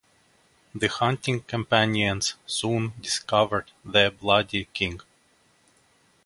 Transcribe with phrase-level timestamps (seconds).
[0.73, 4.99] The hunting companions soon discovered the bloody king.